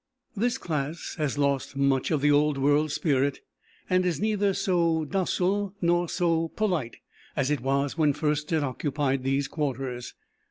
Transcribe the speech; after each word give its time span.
This 0.35 0.57
class 0.57 1.13
has 1.19 1.37
lost 1.37 1.75
much 1.77 2.09
of 2.09 2.21
the 2.21 2.31
Old 2.31 2.57
World 2.57 2.91
spirit 2.91 3.41
and 3.87 4.03
is 4.03 4.19
neither 4.19 4.51
so 4.55 5.05
docile 5.05 5.75
nor 5.79 6.09
so 6.09 6.47
polite 6.47 6.97
as 7.35 7.51
it 7.51 7.61
was 7.61 7.99
when 7.99 8.13
first 8.13 8.51
it 8.51 8.63
occupied 8.63 9.21
these 9.23 9.47
quarters. 9.47 10.15